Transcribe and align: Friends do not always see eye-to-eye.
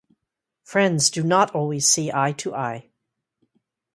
Friends 0.63 1.11
do 1.11 1.21
not 1.21 1.53
always 1.53 1.87
see 1.87 2.11
eye-to-eye. 2.11 2.89